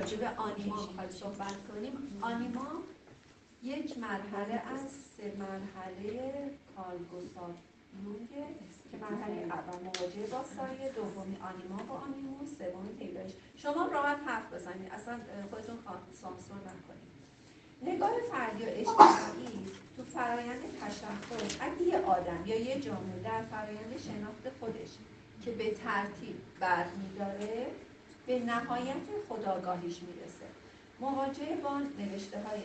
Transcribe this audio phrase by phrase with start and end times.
[0.00, 2.20] راجع به آنیما صحبت کنیم.
[2.20, 2.66] آنیما
[3.62, 4.80] یک مرحله از
[5.16, 7.54] سه مرحله کارگزار
[8.04, 8.46] یونگه
[8.90, 13.32] که مرحله اول مواجهه با سایه دومی آنیما با آنیموس سومی پیدایش.
[13.56, 14.92] شما راحت حرف بزنید.
[14.92, 15.78] اصلا خودتون
[16.12, 17.10] سانسور نکنید
[17.82, 23.98] نگاه فردی و اجتماعی تو فرایند تشخص اگه یه آدم یا یه جامعه در فرایند
[23.98, 24.90] شناخت خودش
[25.44, 27.66] که به ترتیب برمیداره
[28.26, 28.96] به نهایت
[29.28, 30.46] خداگاهیش می‌رسه.
[31.00, 32.60] مواجهه با نوشته های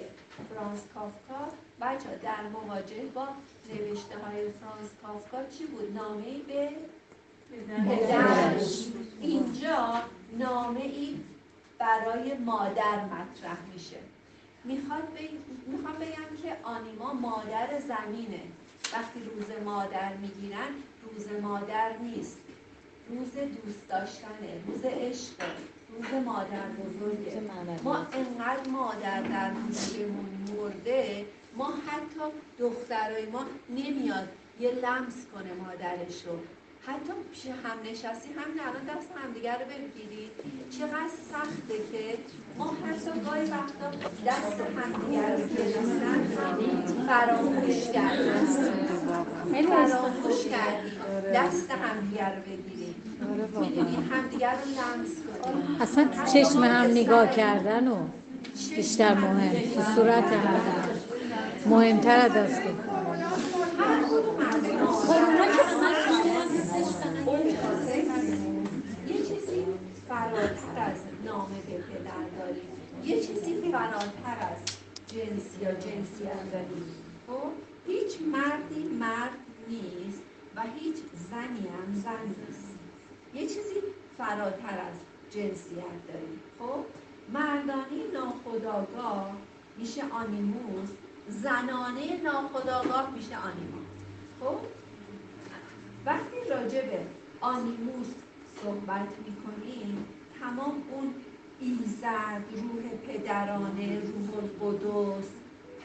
[0.49, 3.27] فرانس کافکا بچه در مواجهه با
[3.73, 6.69] نوشته های فرانس کافکا چی بود؟ نامه ای به
[7.89, 8.85] پدرش
[9.21, 10.01] اینجا
[10.37, 11.19] نامه ای
[11.79, 13.97] برای مادر مطرح میشه.
[14.63, 15.03] می‌خواد
[15.67, 18.41] می‌خوام بگم که آنیما مادر زمینه.
[18.93, 20.69] وقتی روز مادر می‌گیرن
[21.03, 22.37] روز مادر نیست.
[23.09, 25.33] روز دوست داشتنه روز عشق
[25.91, 27.41] روز مادر بزرگه.
[27.83, 31.25] ما انقدر مادر در روزمون مرده
[31.57, 32.25] ما حتی
[32.59, 34.27] دخترای ما نمیاد
[34.59, 36.39] یه لمس کنه مادرش رو
[36.87, 40.31] حتی پیش هم نشستی هم الان دست همدیگر رو بگیرید
[40.79, 42.17] چقدر سخته که
[42.57, 43.91] ما حتی گاهی وقتا
[44.27, 46.23] دست همدیگر رو گرفتن
[47.07, 48.35] فراموش کردیم.
[49.67, 50.91] فراموش کردیم.
[51.33, 52.74] دست همدیگر رو بگیریم.
[55.81, 57.95] اصلا چشم هم نگاه کردن و
[58.75, 59.73] بیشتر مهم.
[59.75, 60.59] تو صورت هم.
[61.65, 62.61] مهمتر از است
[69.17, 69.65] چیزی
[70.09, 70.97] فراتر از
[72.39, 72.69] داریم
[73.03, 73.53] یه چیزی
[74.41, 74.57] از
[75.13, 76.41] جنسی یا
[77.27, 77.51] خب؟
[77.87, 79.37] هیچ مردی مرد
[79.67, 80.21] نیست
[80.55, 80.95] و هیچ
[81.29, 82.74] زنی هم زن نیست.
[83.35, 83.75] یه چیزی
[84.17, 84.95] فراتر از
[85.31, 86.39] جنسیت داریم.
[86.59, 86.85] خب
[87.33, 89.35] مردانی ناخداگاه
[89.77, 90.89] میشه آنیموس
[91.29, 93.81] زنانه ناخداگاه میشه آنیما
[94.39, 94.57] خب
[96.05, 96.99] وقتی راجع به
[97.41, 98.07] آنیموس
[98.61, 100.05] صحبت می‌کنیم
[100.39, 101.13] تمام اون
[101.59, 105.29] ایزد روح پدرانه روح القدس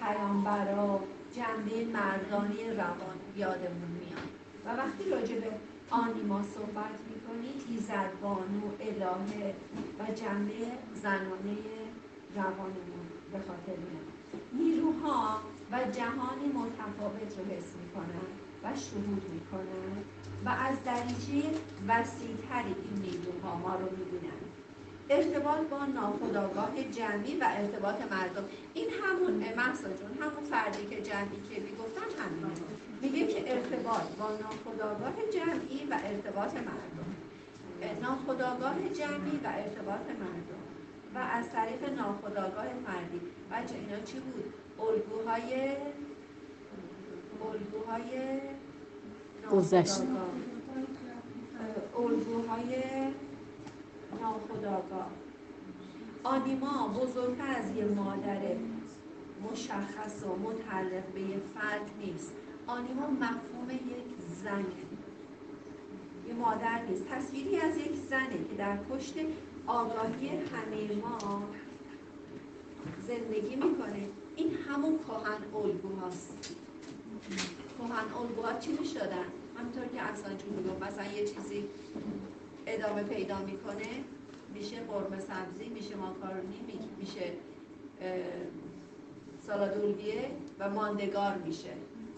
[0.01, 1.01] پیامبرا
[1.37, 4.29] جنبه مردانی روان یادمون میاد.
[4.65, 5.51] و وقتی راجع به
[5.91, 9.55] آنیما صحبت می‌کنیم ایزد بانو الهه
[9.99, 11.59] و جنبه زنانه
[12.35, 14.07] روانمون به خاطر میاد.
[14.53, 15.41] نیروها
[15.73, 18.27] و جهانی متفاوت رو حس می‌کنن
[18.63, 19.97] و شهود می‌کنن
[20.45, 21.49] و از دریچه
[21.89, 24.41] وسیعتری این نیروها ما رو می‌بینن.
[25.11, 28.45] ارتباط با ناخداگاه جمعی و ارتباط مردم.
[28.75, 29.89] این همون محسا
[30.21, 32.45] همون فردی که جمعی که می‌گفتن همین
[33.01, 37.11] میگه که ارتباط با ناخداگاه جمعی و ارتباط مردم.
[38.03, 40.61] ناخداگاه جمعی و ارتباط مردم.
[41.15, 43.21] و از طریق ناخداگاه فردی.
[43.53, 45.77] بچه اینا چی بود؟ الگوهای
[47.53, 48.41] الگوهای
[49.51, 50.07] گذشته
[51.97, 52.75] الگوهای
[54.21, 55.11] ناخداگاه
[56.25, 58.41] آنیما بزرگتر از یه مادر
[59.53, 62.33] مشخص و متعلق به یه فرد نیست.
[62.71, 64.11] آنیما مفهوم یک
[64.43, 64.65] زنه.
[66.29, 67.05] یه مادر نیست.
[67.09, 69.15] تصویری از یک زنه که در پشت
[69.67, 71.43] آگاهی همه ما
[73.07, 74.09] زندگی می‌کنه.
[74.37, 76.57] این همون کهن الگوهاست.
[77.79, 79.25] کهن الگوها چی می‌شدن؟
[79.59, 81.65] همینطور که اصلا جون میگم مثلا یه چیزی
[82.67, 84.05] ادامه پیدا می‌کنه
[84.55, 86.61] میشه قرمه سبزی میشه ماکارونی
[86.99, 87.33] میشه
[89.47, 91.71] سالادولبیه و ماندگار میشه.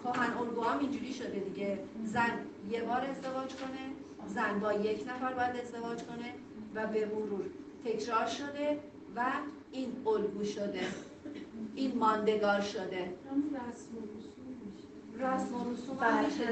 [0.04, 1.78] کهن الگوها هم اینجوری شده دیگه.
[2.04, 2.30] زن
[2.70, 3.92] یه بار ازدواج کنه
[4.26, 6.34] زن با یک نفر باید ازدواج کنه
[6.74, 7.44] و به مرور
[7.84, 8.78] تکرار شده
[9.16, 9.24] و
[9.72, 10.86] این الگو شده.
[11.74, 13.14] این ماندگار شده.
[15.18, 15.96] رسم و رسوم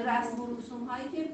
[0.07, 1.29] رسم و رسوم هایی که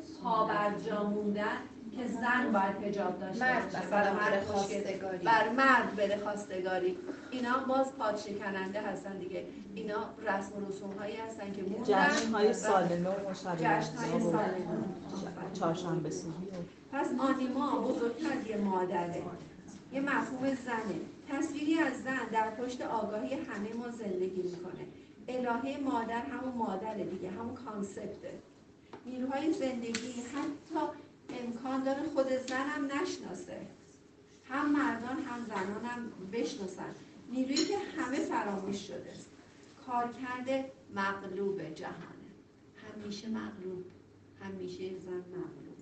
[1.03, 1.59] موندن
[1.97, 5.25] که زن باید هجاب داشته مرد بر مرد خواستگاری.
[5.25, 6.99] بر مرد بره خواستگاری.
[7.31, 9.47] اینا باز پاد شکننده هستن دیگه.
[9.75, 9.97] اینا
[10.27, 11.85] رسم و رسوم هایی هستن که موندن.
[11.85, 13.13] جشن های سال نو
[13.57, 14.83] جشن های سال نو
[15.55, 16.49] چهارشنبه سوری
[16.93, 19.23] پس آنیما بزرگتر یه مادره.
[19.93, 21.01] یه مفهوم زنه.
[21.33, 24.87] تصویری از زن در پشت آگاهی همه ما زندگی می‌کنه.
[25.29, 28.31] الهه مادر همون مادره دیگه همون کانسپته.
[29.07, 30.81] نیروهای زندگی حتی
[31.39, 33.67] امکان داره خود زن هم نشناسه.
[34.45, 36.95] هم مردان هم زنان هم بشناسن.
[37.31, 39.13] نیرویی که همه فراموش شده.
[39.87, 42.33] کارکرد مغلوب جهانه
[42.77, 43.85] همیشه مغلوب.
[44.41, 45.77] همیشه زن مغلوب.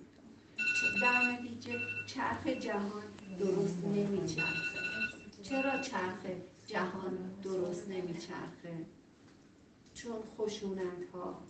[1.01, 3.03] در نتیجه چرخ جهان
[3.39, 4.79] درست نمیچرخه.
[5.43, 6.25] چرا چرخ
[6.67, 8.85] جهان درست نمیچرخه؟
[9.93, 11.41] چون خشونت ها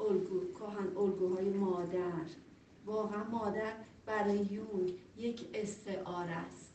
[0.00, 2.26] الگو کهن الگوهای مادر.
[2.86, 3.72] واقعا مادر
[4.06, 6.74] برای یونگ یک استعاره است.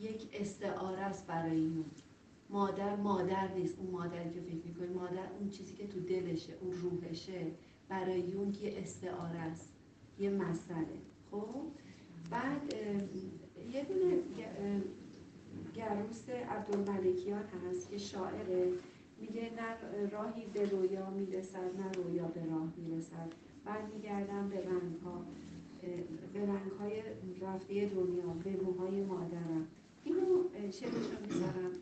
[0.00, 2.02] یک استعاره است برای یونگ
[2.50, 3.78] مادر مادر نیست.
[3.78, 7.46] اون مادری که فکر می‌کنی مادر اون چیزی که تو دلشه اون روحشه
[7.88, 9.72] برای یونگ یه استعاره است.
[10.18, 10.98] یه مسئله.
[11.30, 11.54] خب؟
[12.30, 12.74] بعد
[13.72, 14.18] یه دونه
[15.74, 18.72] گروس عبدالملکیان هست که شاعره.
[19.20, 21.87] میگه نه راهی به رویا می‌رسد نه
[23.78, 25.24] می‌رسد بعد میگردم به رنگ ها
[26.32, 27.02] به رنگ های
[27.40, 29.66] رفته دنیا به موهای مادرم.
[30.04, 31.72] اینو شعرش رو می‌ذارم.